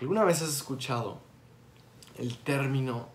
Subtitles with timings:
[0.00, 1.20] ¿Alguna vez has escuchado
[2.16, 3.08] el término?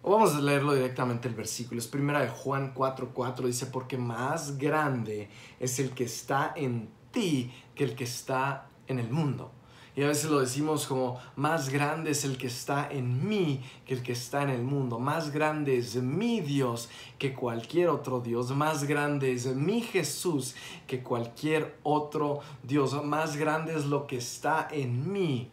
[0.00, 1.78] O vamos a leerlo directamente el versículo.
[1.78, 5.28] Es primera de Juan 4:4 dice, porque más grande
[5.60, 9.52] es el que está en ti que el que está en el mundo.
[9.96, 13.94] Y a veces lo decimos como, más grande es el que está en mí que
[13.94, 14.98] el que está en el mundo.
[14.98, 18.50] Más grande es mi Dios que cualquier otro Dios.
[18.50, 20.54] Más grande es mi Jesús
[20.86, 23.02] que cualquier otro Dios.
[23.04, 25.50] Más grande es lo que está en mí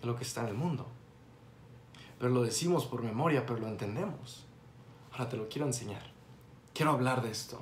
[0.00, 0.86] que lo que está en el mundo.
[2.18, 4.46] Pero lo decimos por memoria, pero lo entendemos.
[5.12, 6.10] Ahora te lo quiero enseñar.
[6.72, 7.60] Quiero hablar de esto.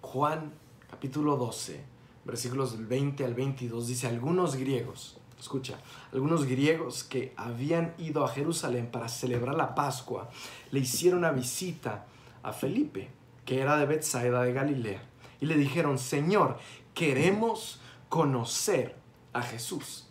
[0.00, 0.52] Juan
[0.88, 1.97] capítulo 12
[2.28, 5.78] versículos del 20 al 22, dice, algunos griegos, escucha,
[6.12, 10.28] algunos griegos que habían ido a Jerusalén para celebrar la Pascua,
[10.70, 12.04] le hicieron una visita
[12.42, 13.08] a Felipe,
[13.46, 15.02] que era de Bethsaida de Galilea,
[15.40, 16.58] y le dijeron, Señor,
[16.92, 18.94] queremos conocer
[19.32, 20.10] a Jesús.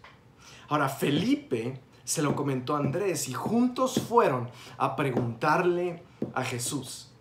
[0.69, 6.01] Ahora, Felipe se lo comentó a Andrés y juntos fueron a preguntarle
[6.33, 7.11] a Jesús.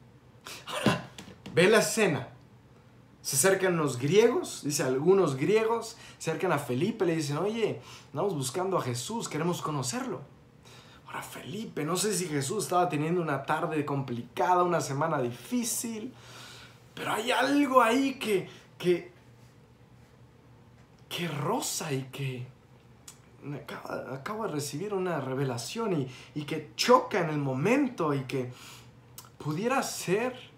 [0.67, 1.11] Ahora,
[1.53, 2.29] ve la escena
[3.27, 7.81] se acercan los griegos, dice algunos griegos, se acercan a Felipe, le dicen, oye,
[8.13, 10.21] andamos buscando a Jesús, queremos conocerlo.
[11.09, 16.15] Ahora Felipe, no sé si Jesús estaba teniendo una tarde complicada, una semana difícil,
[16.95, 19.11] pero hay algo ahí que, que,
[21.09, 22.47] que rosa y que
[24.13, 28.53] acaba, de recibir una revelación y, y que choca en el momento y que
[29.39, 30.55] pudiera ser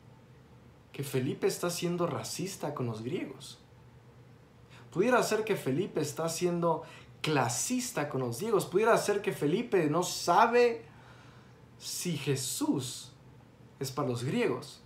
[0.99, 3.61] que Felipe está siendo racista con los griegos.
[4.93, 6.83] Pudiera ser que Felipe está siendo
[7.21, 8.67] clasista con los griegos.
[8.67, 10.85] Pudiera ser que Felipe no sabe
[11.79, 13.13] si Jesús
[13.79, 14.81] es para los griegos.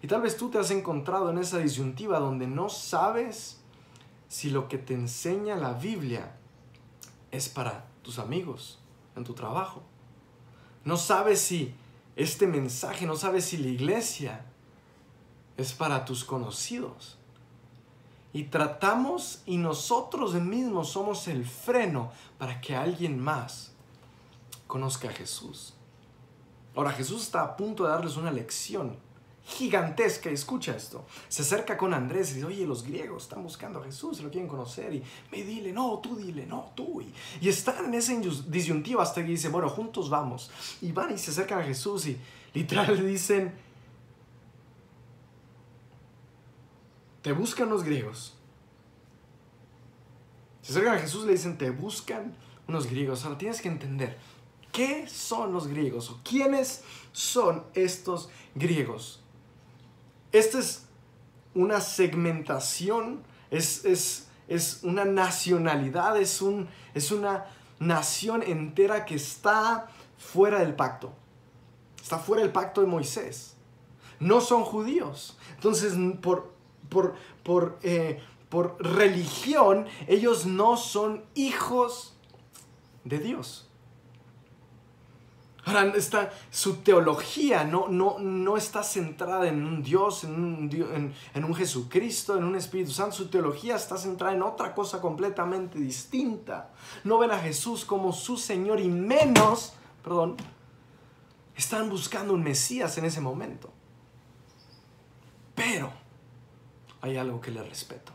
[0.00, 3.58] Y tal vez tú te has encontrado en esa disyuntiva donde no sabes
[4.28, 6.36] si lo que te enseña la Biblia
[7.32, 8.78] es para tus amigos,
[9.16, 9.82] en tu trabajo.
[10.84, 11.74] No sabes si
[12.14, 14.46] este mensaje, no sabes si la iglesia
[15.56, 17.18] es para tus conocidos.
[18.32, 23.72] Y tratamos y nosotros mismos somos el freno para que alguien más
[24.66, 25.74] conozca a Jesús.
[26.74, 28.96] Ahora Jesús está a punto de darles una lección
[29.44, 30.30] gigantesca.
[30.30, 31.04] Escucha esto.
[31.28, 34.48] Se acerca con Andrés y dice, oye, los griegos están buscando a Jesús, lo quieren
[34.48, 34.94] conocer.
[34.94, 37.02] Y me dile, no, tú dile, no, tú.
[37.40, 38.14] Y están en esa
[38.46, 40.50] disyuntiva hasta que dice, bueno, juntos vamos.
[40.80, 42.18] Y van y se acercan a Jesús y
[42.54, 43.52] literal le dicen,
[47.22, 48.34] Te buscan los griegos.
[50.60, 52.36] Se acercan a Jesús y le dicen, te buscan
[52.68, 53.24] unos griegos.
[53.24, 54.18] Ahora tienes que entender,
[54.72, 56.10] ¿qué son los griegos?
[56.10, 56.82] ¿O quiénes
[57.12, 59.22] son estos griegos?
[60.30, 60.86] Esta es
[61.54, 67.46] una segmentación, es, es, una nacionalidad, es, un, es una
[67.78, 71.12] nación entera que está fuera del pacto.
[72.00, 73.54] Está fuera del pacto de Moisés.
[74.20, 75.36] No son judíos.
[75.56, 76.51] Entonces, por,
[76.88, 82.16] por, por, eh, por religión, ellos no son hijos
[83.04, 83.68] de Dios.
[85.64, 91.44] Ahora, está, su teología no, no, no está centrada en un Dios, en un, en
[91.44, 93.16] un Jesucristo, en un Espíritu Santo.
[93.16, 96.72] Su teología está centrada en otra cosa completamente distinta.
[97.04, 100.36] No ven a Jesús como su Señor y menos, perdón,
[101.56, 103.70] están buscando un Mesías en ese momento.
[105.54, 105.92] Pero
[107.02, 108.12] hay algo que le respeto.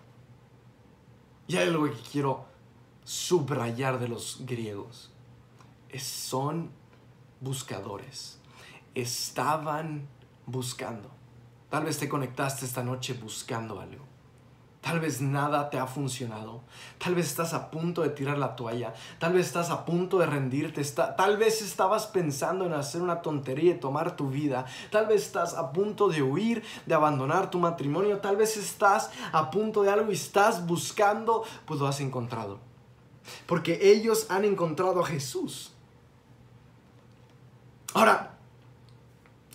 [1.47, 2.45] Y hay algo que quiero
[3.03, 5.11] subrayar de los griegos.
[5.89, 6.71] Es, son
[7.41, 8.39] buscadores.
[8.95, 10.07] Estaban
[10.45, 11.11] buscando.
[11.69, 14.05] Tal vez te conectaste esta noche buscando algo.
[14.81, 16.61] Tal vez nada te ha funcionado.
[16.97, 18.93] Tal vez estás a punto de tirar la toalla.
[19.19, 20.83] Tal vez estás a punto de rendirte.
[20.83, 24.65] tal vez estabas pensando en hacer una tontería y tomar tu vida.
[24.91, 28.19] Tal vez estás a punto de huir, de abandonar tu matrimonio.
[28.19, 32.59] Tal vez estás a punto de algo y estás buscando, pues lo has encontrado.
[33.45, 35.73] Porque ellos han encontrado a Jesús.
[37.93, 38.37] Ahora,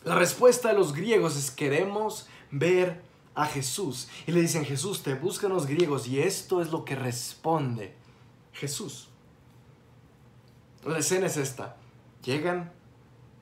[0.05, 5.15] la respuesta de los griegos es queremos ver a Jesús y le dicen, Jesús, te
[5.15, 7.95] buscan los griegos y esto es lo que responde
[8.53, 9.09] Jesús.
[10.85, 11.77] La escena es esta.
[12.25, 12.73] Llegan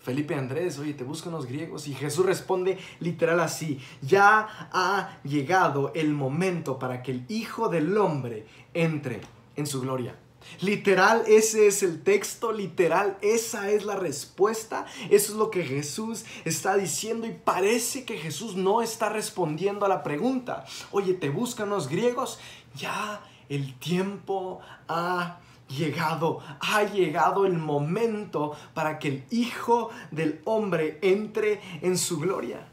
[0.00, 5.92] Felipe Andrés, oye, te buscan los griegos y Jesús responde literal así, ya ha llegado
[5.94, 9.20] el momento para que el Hijo del Hombre entre
[9.56, 10.16] en su gloria.
[10.60, 16.24] Literal, ese es el texto, literal, esa es la respuesta, eso es lo que Jesús
[16.44, 20.64] está diciendo y parece que Jesús no está respondiendo a la pregunta.
[20.90, 22.38] Oye, ¿te buscan los griegos?
[22.74, 30.98] Ya el tiempo ha llegado, ha llegado el momento para que el Hijo del Hombre
[31.02, 32.68] entre en su gloria.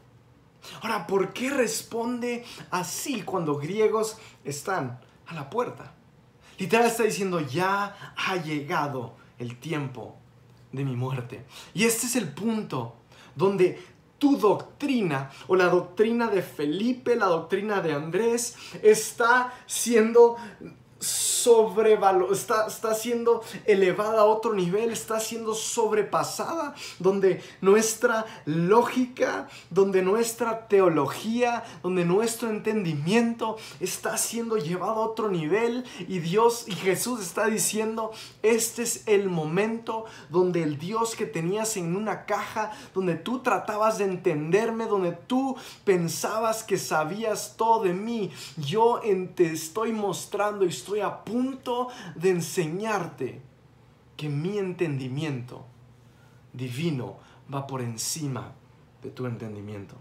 [0.82, 5.94] Ahora, ¿por qué responde así cuando griegos están a la puerta?
[6.58, 10.16] Literal está diciendo, ya ha llegado el tiempo
[10.72, 11.44] de mi muerte.
[11.74, 12.96] Y este es el punto
[13.34, 13.80] donde
[14.18, 20.36] tu doctrina o la doctrina de Felipe, la doctrina de Andrés, está siendo
[22.30, 30.68] está, está siendo elevada a otro nivel, está siendo sobrepasada, donde nuestra lógica, donde nuestra
[30.68, 37.46] teología, donde nuestro entendimiento está siendo llevado a otro nivel y Dios y Jesús está
[37.46, 38.12] diciendo,
[38.42, 43.98] este es el momento donde el Dios que tenías en una caja, donde tú tratabas
[43.98, 49.00] de entenderme, donde tú pensabas que sabías todo de mí, yo
[49.34, 53.42] te estoy mostrando y estoy a punto de enseñarte
[54.16, 55.64] que mi entendimiento
[56.52, 57.18] divino
[57.52, 58.52] va por encima
[59.02, 59.94] de tu entendimiento.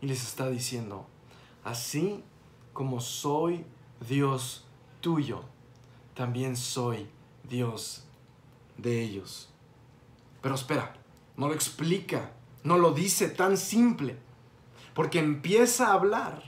[0.00, 1.06] Y les está diciendo,
[1.64, 2.22] así
[2.72, 3.64] como soy
[4.08, 4.64] Dios
[5.00, 5.42] tuyo,
[6.14, 7.08] también soy
[7.48, 8.04] Dios
[8.76, 9.50] de ellos.
[10.40, 10.94] Pero espera,
[11.36, 14.16] no lo explica, no lo dice tan simple,
[14.94, 16.42] porque empieza a hablar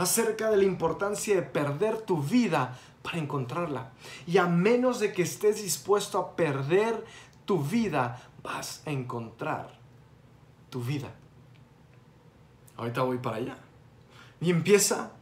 [0.00, 3.92] acerca de la importancia de perder tu vida para encontrarla.
[4.26, 7.04] Y a menos de que estés dispuesto a perder
[7.44, 9.78] tu vida, vas a encontrar
[10.70, 11.12] tu vida.
[12.78, 13.58] Ahorita voy para allá.
[14.40, 15.12] Y empieza.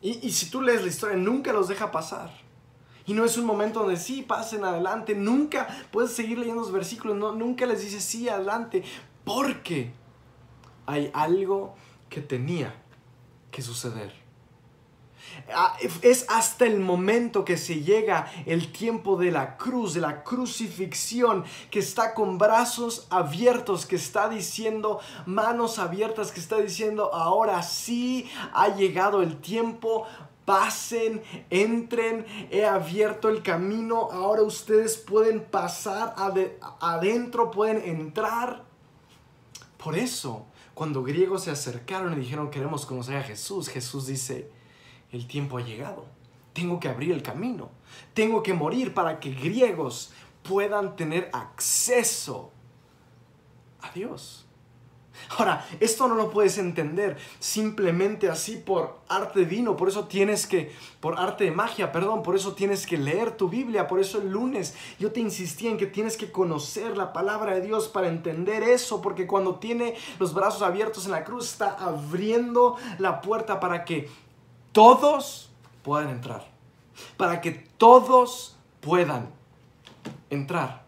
[0.00, 2.32] Y, si tú lees la historia, nunca los deja pasar.
[3.04, 5.14] Y no es un momento donde sí, pasen adelante.
[5.14, 7.18] Nunca puedes seguir leyendo los versículos.
[7.18, 8.82] No, nunca les dice sí, adelante.
[9.24, 9.92] Porque
[10.86, 11.74] hay algo
[12.12, 12.74] que tenía
[13.50, 14.12] que suceder.
[15.54, 20.22] Ah, es hasta el momento que se llega el tiempo de la cruz, de la
[20.22, 27.62] crucifixión, que está con brazos abiertos, que está diciendo, manos abiertas, que está diciendo, ahora
[27.62, 30.06] sí ha llegado el tiempo,
[30.44, 36.14] pasen, entren, he abierto el camino, ahora ustedes pueden pasar
[36.80, 38.64] adentro, pueden entrar.
[39.78, 44.50] Por eso cuando griegos se acercaron y dijeron queremos conocer a Jesús, Jesús dice,
[45.10, 46.06] el tiempo ha llegado,
[46.52, 47.70] tengo que abrir el camino,
[48.14, 52.50] tengo que morir para que griegos puedan tener acceso
[53.80, 54.46] a Dios.
[55.30, 60.72] Ahora, esto no lo puedes entender simplemente así por arte divino, por eso tienes que,
[61.00, 64.30] por arte de magia, perdón, por eso tienes que leer tu Biblia, por eso el
[64.30, 68.62] lunes yo te insistí en que tienes que conocer la palabra de Dios para entender
[68.62, 73.84] eso, porque cuando tiene los brazos abiertos en la cruz está abriendo la puerta para
[73.84, 74.08] que
[74.72, 75.50] todos
[75.82, 76.46] puedan entrar,
[77.16, 79.30] para que todos puedan
[80.30, 80.81] entrar.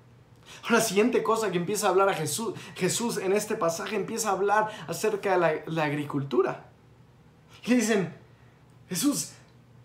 [0.70, 4.32] La siguiente cosa que empieza a hablar a Jesús, Jesús en este pasaje empieza a
[4.32, 6.66] hablar acerca de la, agricultura.
[7.64, 8.14] Y dicen,
[8.88, 9.32] Jesús,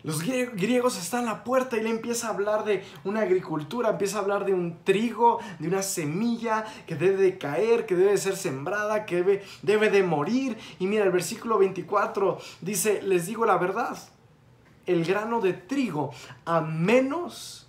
[0.04, 4.18] los griegos están a la puerta y le empieza a hablar de una agricultura, empieza
[4.18, 8.18] a hablar de un trigo, de una semilla que debe de caer, que debe de
[8.18, 10.58] ser sembrada, que debe, debe de morir.
[10.80, 13.98] Y mira, el versículo 24 dice, les digo la verdad,
[14.86, 16.12] el grano de trigo,
[16.46, 17.69] a menos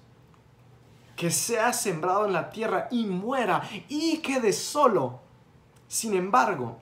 [1.20, 3.60] que sea sembrado en la tierra y muera
[3.90, 5.20] y quede solo.
[5.86, 6.78] Sin embargo,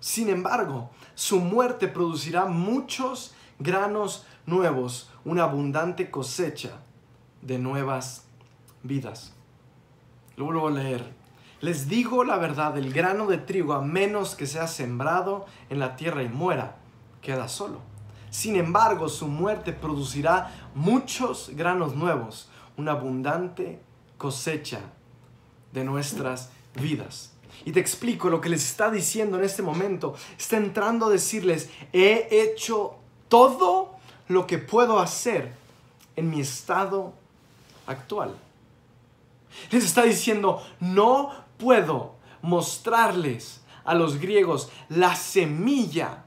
[0.00, 6.78] sin embargo, su muerte producirá muchos granos nuevos, una abundante cosecha
[7.42, 8.24] de nuevas
[8.82, 9.34] vidas.
[10.36, 11.12] Lo vuelvo a leer.
[11.60, 15.94] Les digo la verdad, el grano de trigo, a menos que sea sembrado en la
[15.94, 16.76] tierra y muera,
[17.20, 17.95] queda solo
[18.36, 23.80] sin embargo, su muerte producirá muchos granos nuevos, una abundante
[24.18, 24.80] cosecha
[25.72, 27.32] de nuestras vidas.
[27.64, 30.14] Y te explico lo que les está diciendo en este momento.
[30.38, 32.96] Está entrando a decirles, he hecho
[33.28, 33.96] todo
[34.28, 35.54] lo que puedo hacer
[36.14, 37.14] en mi estado
[37.86, 38.34] actual.
[39.70, 46.26] Les está diciendo, no puedo mostrarles a los griegos la semilla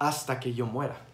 [0.00, 1.05] hasta que yo muera.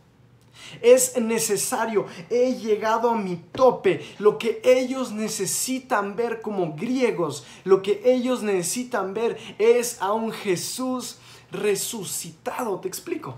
[0.80, 4.04] Es necesario, he llegado a mi tope.
[4.18, 10.32] Lo que ellos necesitan ver como griegos, lo que ellos necesitan ver es a un
[10.32, 11.18] Jesús
[11.50, 12.80] resucitado.
[12.80, 13.36] Te explico.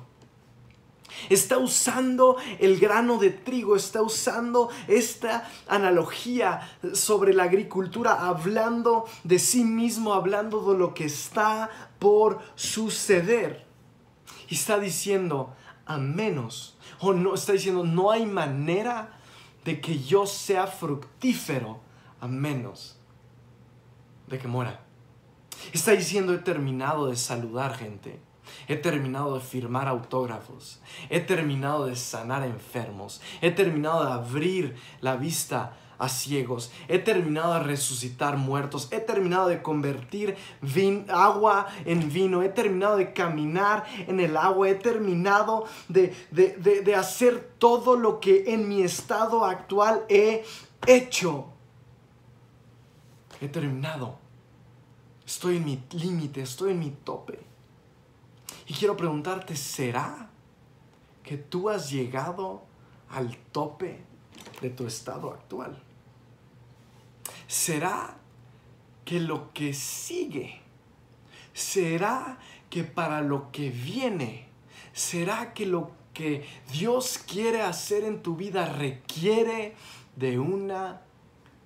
[1.29, 9.39] Está usando el grano de trigo, está usando esta analogía sobre la agricultura, hablando de
[9.39, 13.65] sí mismo, hablando de lo que está por suceder.
[14.49, 15.55] Y está diciendo,
[15.87, 19.19] a menos, o no, está diciendo, no hay manera
[19.65, 21.81] de que yo sea fructífero,
[22.21, 22.99] a menos
[24.27, 24.81] de que muera.
[25.73, 28.21] Está diciendo, he terminado de saludar gente.
[28.69, 30.81] He terminado de firmar autógrafos.
[31.09, 33.21] He terminado de sanar enfermos.
[33.41, 36.71] He terminado de abrir la vista a ciegos.
[36.89, 38.89] He terminado de resucitar muertos.
[38.91, 40.37] He terminado de convertir
[41.09, 42.43] agua en vino.
[42.43, 44.69] He terminado de caminar en el agua.
[44.69, 50.45] He terminado de, de hacer todo lo que en mi estado actual he
[50.87, 51.47] hecho.
[53.41, 54.19] He terminado.
[55.27, 57.39] Estoy en mi límite, estoy en mi tope.
[58.67, 60.31] Y quiero preguntarte, ¿será
[61.23, 62.63] que tú has llegado
[63.11, 64.05] al tope
[64.61, 65.83] de tu estado actual?
[67.47, 68.17] ¿Será
[69.05, 70.61] que lo que sigue,
[71.53, 72.39] será
[72.71, 74.49] que para lo que viene,
[74.93, 79.75] será que lo que Dios quiere hacer en tu vida requiere
[80.17, 81.03] de una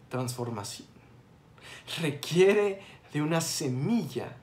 [0.09, 0.89] transformación?
[2.01, 2.83] Requiere
[3.13, 4.37] de una semilla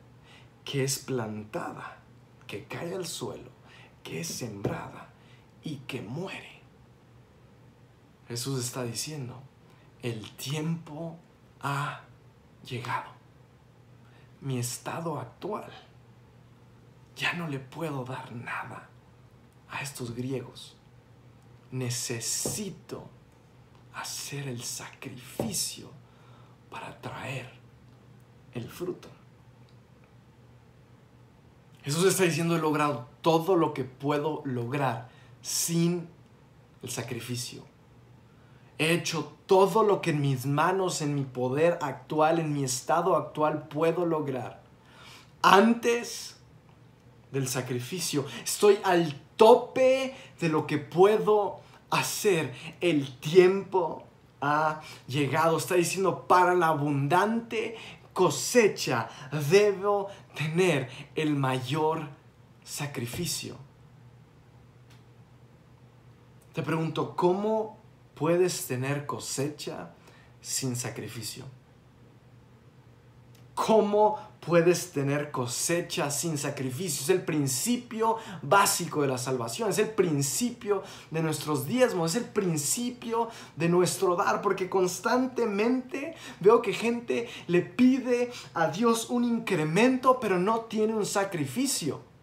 [0.63, 1.99] que es plantada
[2.47, 3.51] que cae al suelo,
[4.03, 5.09] que es sembrada
[5.63, 6.61] y que muere.
[8.27, 9.41] Jesús está diciendo,
[10.01, 11.17] el tiempo
[11.65, 12.01] ha
[12.63, 13.09] llegado.
[14.39, 15.71] Mi estado actual,
[17.15, 18.87] ya no le puedo dar nada
[19.67, 20.77] a estos griegos.
[21.71, 23.09] Necesito
[23.95, 25.89] hacer el sacrificio
[26.69, 27.51] para traer
[28.53, 29.09] el fruto.
[31.81, 35.09] Jesús está diciendo, he logrado todo lo que puedo lograr
[35.41, 36.07] sin
[36.83, 37.65] el sacrificio.
[38.77, 43.15] He hecho todo lo que en mis manos, en mi poder actual, en mi estado
[43.15, 44.61] actual puedo lograr.
[45.41, 46.37] Antes
[47.31, 52.53] del sacrificio, estoy al tope de lo que puedo hacer.
[52.81, 54.03] El tiempo
[54.41, 55.57] ha llegado.
[55.57, 57.77] Está diciendo, para la abundante
[58.13, 59.09] cosecha
[59.51, 62.07] debo tener el mayor
[62.63, 63.57] sacrificio.
[66.53, 67.74] Te pregunto, ¿cómo
[68.15, 69.91] puedes tener cosecha
[70.41, 71.45] sin sacrificio?
[73.53, 77.03] ¿Cómo puedes tener cosecha sin sacrificio?
[77.03, 82.29] Es el principio básico de la salvación, es el principio de nuestros diezmos, es el
[82.29, 90.19] principio de nuestro dar, porque constantemente veo que gente le pide a Dios un incremento,
[90.19, 92.14] pero no tiene un sacrificio.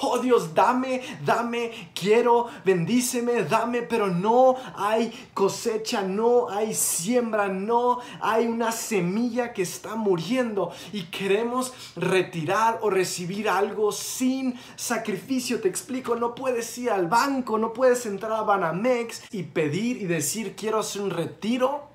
[0.00, 7.98] Oh Dios, dame, dame, quiero, bendíceme, dame, pero no hay cosecha, no hay siembra, no
[8.20, 15.60] hay una semilla que está muriendo y queremos retirar o recibir algo sin sacrificio.
[15.60, 20.06] Te explico, no puedes ir al banco, no puedes entrar a Banamex y pedir y
[20.06, 21.88] decir quiero hacer un retiro.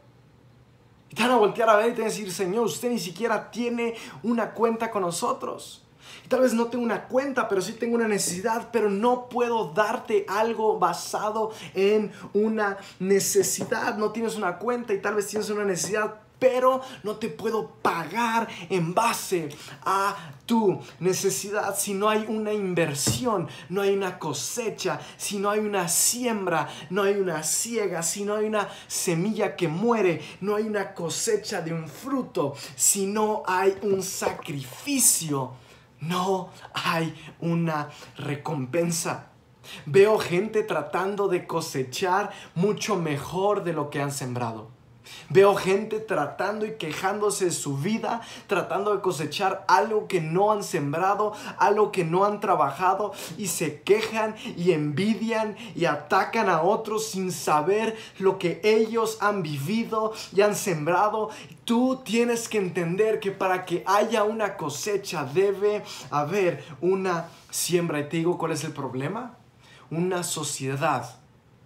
[1.09, 2.99] Y te van a voltear a ver y te van a decir, Señor, usted ni
[2.99, 5.84] siquiera tiene una cuenta con nosotros
[6.27, 10.25] tal vez no tengo una cuenta, pero sí tengo una necesidad, pero no puedo darte
[10.27, 13.97] algo basado en una necesidad.
[13.97, 18.47] No tienes una cuenta y tal vez tienes una necesidad, pero no te puedo pagar
[18.69, 19.49] en base
[19.83, 21.75] a tu necesidad.
[21.77, 27.03] Si no hay una inversión, no hay una cosecha, si no hay una siembra, no
[27.03, 31.73] hay una siega, si no hay una semilla que muere, no hay una cosecha de
[31.73, 35.53] un fruto, si no hay un sacrificio
[36.07, 39.27] no hay una recompensa.
[39.85, 44.74] Veo gente tratando de cosechar mucho mejor de lo que han sembrado.
[45.29, 50.63] Veo gente tratando y quejándose de su vida, tratando de cosechar algo que no han
[50.63, 57.07] sembrado, algo que no han trabajado y se quejan y envidian y atacan a otros
[57.07, 61.29] sin saber lo que ellos han vivido y han sembrado.
[61.63, 67.99] Tú tienes que entender que para que haya una cosecha debe haber una siembra.
[67.99, 69.37] Y te digo, ¿cuál es el problema?
[69.89, 71.19] Una sociedad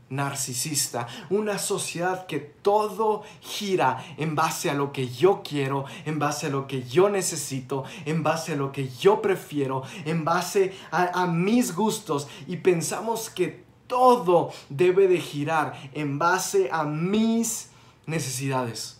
[0.09, 6.47] narcisista, una sociedad que todo gira en base a lo que yo quiero, en base
[6.47, 11.27] a lo que yo necesito, en base a lo que yo prefiero, en base a,
[11.27, 12.27] mis gustos.
[12.47, 17.69] Y pensamos que todo debe de girar en base a mis
[18.05, 18.99] necesidades.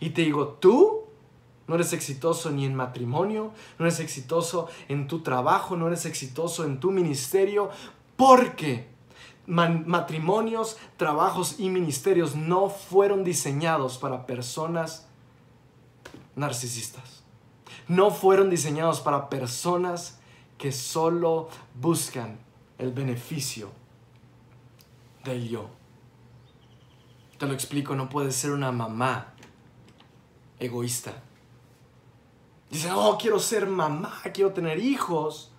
[0.00, 1.04] Y te digo, tú
[1.66, 6.64] no eres exitoso ni en matrimonio, no eres exitoso en tu trabajo, no eres exitoso
[6.64, 7.70] en tu ministerio,
[8.16, 8.88] porque
[9.50, 15.08] matrimonios, trabajos y ministerios no fueron diseñados para personas
[16.36, 17.22] narcisistas.
[17.88, 20.20] No fueron diseñados para personas
[20.56, 22.38] que solo buscan
[22.78, 23.70] el beneficio
[25.24, 25.68] del yo.
[27.38, 29.34] Te lo explico, no puedes ser una mamá
[30.58, 31.22] egoísta.
[32.70, 35.49] Dice, oh, quiero ser mamá, quiero tener hijos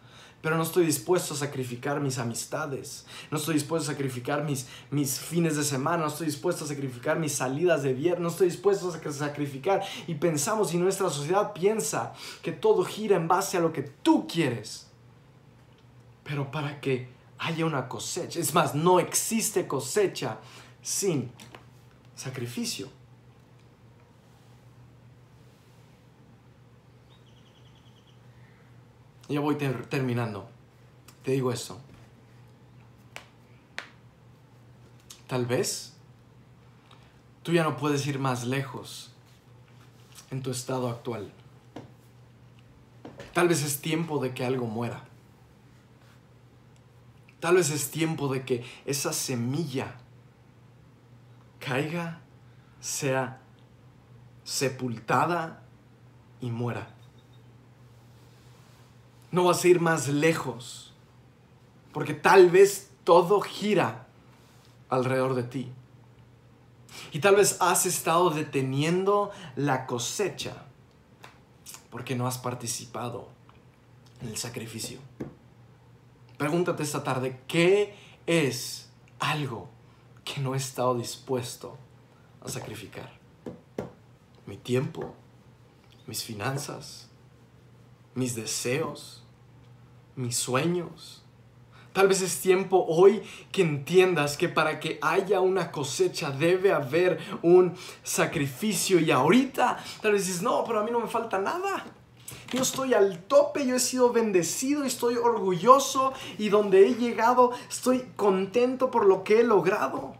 [0.41, 5.19] pero no estoy dispuesto a sacrificar mis amistades, no estoy dispuesto a sacrificar mis, mis
[5.19, 8.89] fines de semana, no estoy dispuesto a sacrificar mis salidas de viernes, no estoy dispuesto
[8.89, 9.83] a sacrificar.
[10.07, 14.27] Y pensamos y nuestra sociedad piensa que todo gira en base a lo que tú
[14.27, 14.87] quieres.
[16.23, 20.39] Pero para que haya una cosecha, es más, no existe cosecha
[20.81, 21.31] sin
[22.15, 23.00] sacrificio.
[29.31, 30.49] Ya voy terminando.
[31.23, 31.79] Te digo eso.
[35.25, 35.93] Tal vez
[37.41, 39.13] tú ya no puedes ir más lejos
[40.31, 41.31] en tu estado actual.
[43.33, 45.01] Tal vez es tiempo de que algo muera.
[47.39, 49.95] Tal vez es tiempo de que esa semilla
[51.59, 52.19] caiga,
[52.81, 53.39] sea
[54.43, 55.63] sepultada
[56.41, 57.00] y muera
[59.31, 60.93] no vas a ir más lejos,
[61.93, 64.07] porque tal vez todo gira
[64.89, 65.71] alrededor de ti.
[67.11, 70.65] Y tal vez has estado deteniendo la cosecha
[71.89, 73.27] porque no has participado
[74.21, 74.99] en el sacrificio.
[76.37, 77.95] Pregúntate esta tarde, ¿qué
[78.25, 79.69] es algo
[80.23, 81.77] que no he estado dispuesto
[82.43, 83.11] a sacrificar?
[84.45, 85.13] Mi tiempo,
[86.07, 87.10] mis finanzas,
[88.15, 89.23] mis deseos,
[90.15, 91.23] mis sueños.
[91.93, 97.19] Tal vez es tiempo hoy que entiendas que para que haya una cosecha debe haber
[97.41, 101.85] un sacrificio y ahorita tal vez dices, no, pero a mí no me falta nada.
[102.53, 108.11] Yo estoy al tope, yo he sido bendecido, estoy orgulloso y donde he llegado estoy
[108.15, 110.15] contento por lo que he logrado.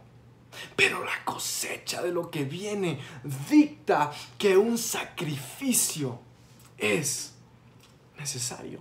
[0.76, 3.00] Pero la cosecha de lo que viene
[3.50, 6.18] dicta que un sacrificio
[6.76, 7.31] es
[8.18, 8.80] necesario.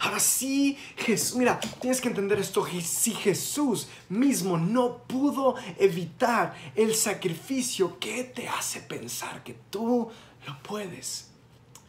[0.00, 2.66] Ahora sí, Jesús, mira, tienes que entender esto.
[2.82, 10.10] Si Jesús mismo no pudo evitar el sacrificio, ¿qué te hace pensar que tú
[10.46, 11.30] lo puedes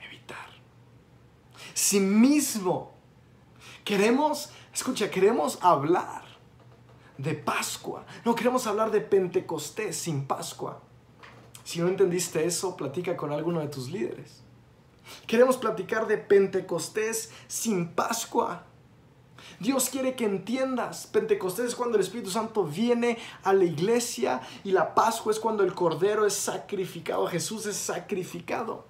[0.06, 0.48] evitar?
[1.74, 2.94] Si mismo
[3.84, 6.24] queremos, escucha, queremos hablar
[7.18, 10.84] de Pascua, no queremos hablar de Pentecostés sin Pascua.
[11.64, 14.44] Si no entendiste eso, platica con alguno de tus líderes.
[15.26, 18.64] Queremos platicar de Pentecostés sin Pascua.
[19.60, 24.72] Dios quiere que entiendas, Pentecostés es cuando el Espíritu Santo viene a la iglesia y
[24.72, 28.86] la Pascua es cuando el Cordero es sacrificado, Jesús es sacrificado.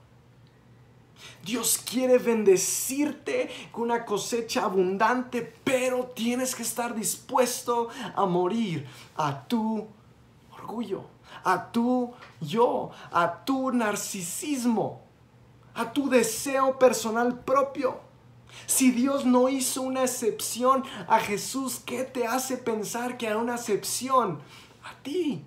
[1.44, 9.48] Dios quiere bendecirte con una cosecha abundante, pero tienes que estar dispuesto a morir a
[9.48, 9.88] tu
[10.52, 11.06] orgullo,
[11.44, 15.07] a tu yo, a tu narcisismo
[15.78, 18.02] a tu deseo personal propio.
[18.66, 23.56] Si Dios no hizo una excepción a Jesús, ¿qué te hace pensar que hará una
[23.56, 24.42] excepción
[24.84, 25.46] a ti?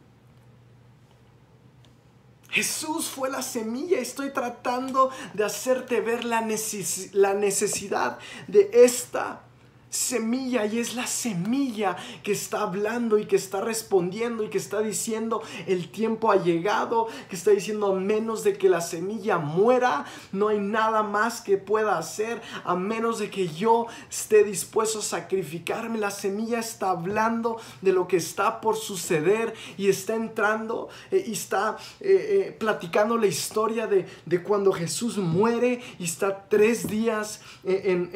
[2.51, 3.99] Jesús fue la semilla.
[3.99, 9.43] Estoy tratando de hacerte ver la, necesidad de esta
[9.91, 14.81] semilla y es la semilla que está hablando y que está respondiendo y que está
[14.81, 20.05] diciendo el tiempo ha llegado, que está diciendo a menos de que la semilla muera,
[20.33, 25.03] no hay nada más que pueda hacer, a menos de que yo esté dispuesto a
[25.03, 25.99] sacrificarme.
[25.99, 31.33] La semilla está hablando de lo que está por suceder y está entrando eh, y
[31.33, 37.41] está eh, eh, platicando la historia de, de, cuando Jesús muere y está tres días
[37.65, 38.11] en,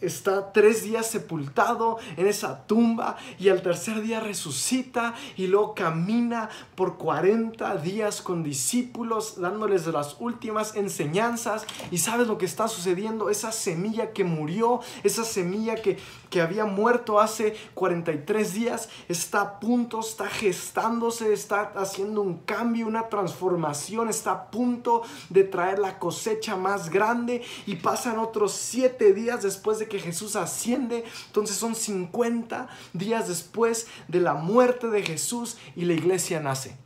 [0.00, 6.48] está tres días sepultado en esa tumba y al tercer día resucita y luego camina
[6.74, 11.66] por 40 días con discípulos dándoles las últimas enseñanzas.
[11.90, 16.64] Y sabes lo que está sucediendo, esa semilla que murió, esa semilla que, que había
[16.64, 24.08] muerto hace 43 días, está a punto, está gestándose, está haciendo un cambio, una transformación,
[24.08, 27.42] está a punto de traer la cosecha más grande.
[27.66, 30.89] Y pasan otros 7 días después de que Jesús asciende
[31.26, 36.76] entonces son 50 días después de la muerte de Jesús y la iglesia nace.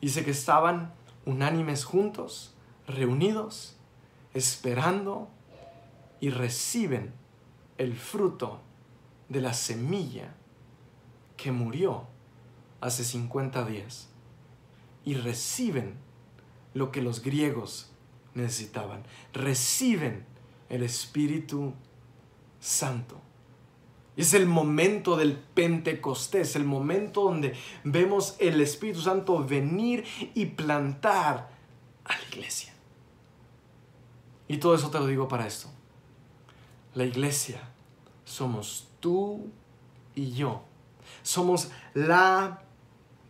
[0.00, 0.92] Dice que estaban
[1.24, 2.54] unánimes juntos,
[2.86, 3.76] reunidos,
[4.34, 5.28] esperando
[6.20, 7.12] y reciben
[7.78, 8.60] el fruto
[9.28, 10.34] de la semilla
[11.36, 12.06] que murió
[12.80, 14.08] hace 50 días
[15.04, 15.94] y reciben
[16.74, 17.90] lo que los griegos
[18.34, 19.04] necesitaban.
[19.32, 20.26] Reciben
[20.68, 21.74] el Espíritu
[22.60, 23.20] Santo.
[24.16, 31.50] Es el momento del Pentecostés, el momento donde vemos el Espíritu Santo venir y plantar
[32.04, 32.72] a la iglesia.
[34.46, 35.68] Y todo eso te lo digo para esto.
[36.94, 37.60] La iglesia
[38.24, 39.50] somos tú
[40.14, 40.62] y yo.
[41.22, 42.62] Somos la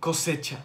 [0.00, 0.64] cosecha.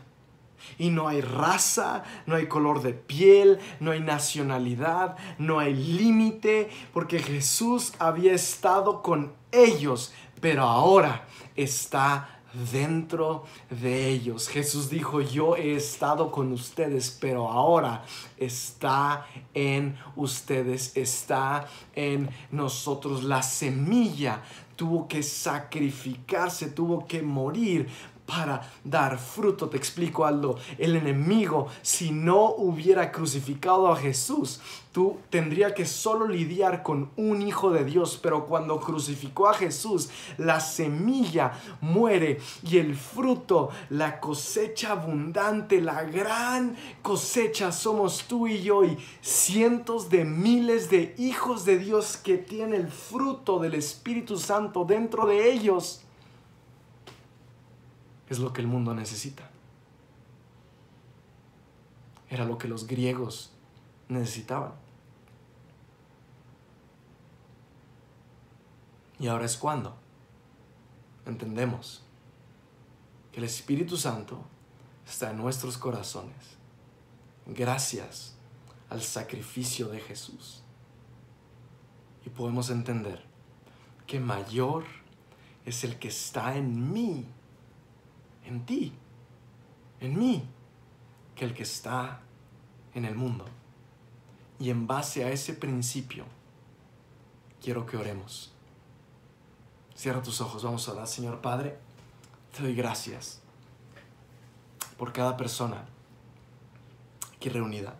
[0.77, 6.69] Y no hay raza, no hay color de piel, no hay nacionalidad, no hay límite,
[6.93, 12.39] porque Jesús había estado con ellos, pero ahora está
[12.71, 14.47] dentro de ellos.
[14.47, 18.03] Jesús dijo, yo he estado con ustedes, pero ahora
[18.37, 23.23] está en ustedes, está en nosotros.
[23.23, 24.41] La semilla
[24.75, 27.87] tuvo que sacrificarse, tuvo que morir
[28.29, 29.69] para dar fruto.
[29.69, 30.57] Te explico algo.
[30.77, 34.61] El enemigo, si no hubiera crucificado a Jesús,
[34.91, 38.19] tú tendría que solo lidiar con un hijo de Dios.
[38.21, 46.03] Pero cuando crucificó a Jesús, la semilla muere y el fruto, la cosecha abundante, la
[46.03, 52.37] gran cosecha somos tú y yo y cientos de miles de hijos de Dios que
[52.37, 56.03] tienen el fruto del Espíritu Santo dentro de ellos
[58.29, 59.49] es lo que el mundo necesita.
[62.29, 63.51] Era lo que los griegos
[64.07, 64.73] necesitaban.
[69.19, 69.97] Y ahora es cuando
[71.25, 72.03] entendemos
[73.31, 74.39] que el Espíritu Santo
[75.05, 76.59] está en nuestros corazones
[77.47, 78.35] gracias
[78.89, 80.61] al sacrificio de Jesús.
[82.25, 83.23] Y podemos entender
[84.07, 84.85] que mayor
[85.65, 87.25] es el que está en mí
[88.49, 88.93] en ti,
[89.99, 90.43] en mí,
[91.35, 92.21] que el que está
[92.93, 93.45] en el mundo.
[94.59, 96.25] Y en base a ese principio,
[97.61, 98.51] quiero que oremos.
[99.95, 101.07] Cierra tus ojos, vamos a orar.
[101.07, 101.77] Señor Padre,
[102.55, 103.41] te doy gracias
[104.97, 105.85] por cada persona
[107.35, 107.95] aquí reunida.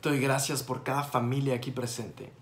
[0.00, 2.32] Te doy gracias por cada familia aquí presente.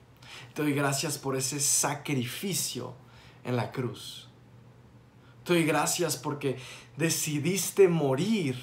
[0.55, 2.95] Te doy gracias por ese sacrificio
[3.45, 4.32] en la cruz.
[5.45, 6.57] Te doy gracias porque
[6.97, 8.57] decidiste morir,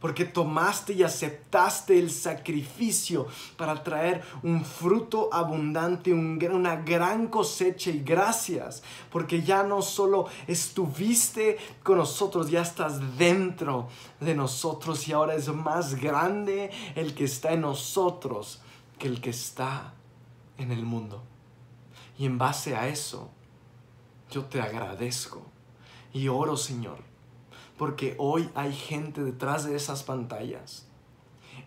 [0.00, 8.00] porque tomaste y aceptaste el sacrificio para traer un fruto abundante, una gran cosecha y
[8.00, 13.88] gracias, porque ya no solo estuviste con nosotros, ya estás dentro
[14.20, 18.60] de nosotros y ahora es más grande el que está en nosotros
[18.98, 19.94] que el que está
[20.58, 21.22] en el mundo.
[22.18, 23.30] Y en base a eso,
[24.30, 25.53] yo te agradezco
[26.14, 26.98] y oro, Señor,
[27.76, 30.86] porque hoy hay gente detrás de esas pantallas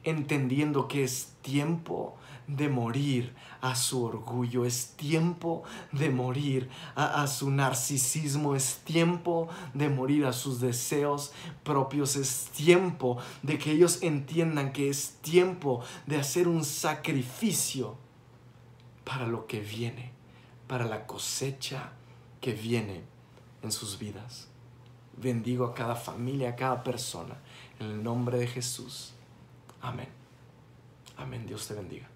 [0.03, 2.15] entendiendo que es tiempo
[2.47, 9.89] de morir a su orgullo, es tiempo de morir a, su narcisismo, es tiempo de
[9.89, 11.33] morir a sus deseos
[11.63, 17.97] propios, es tiempo de que ellos entiendan que es tiempo de hacer un sacrificio
[19.03, 20.13] para lo que viene,
[20.67, 21.91] para la cosecha
[22.39, 23.16] que viene
[23.61, 24.47] en sus vidas.
[25.15, 27.35] Bendigo a cada familia, a cada persona.
[27.79, 29.13] En el nombre de Jesús.
[29.81, 30.09] Amén.
[31.17, 31.45] Amén.
[31.45, 32.07] Dios te bendiga.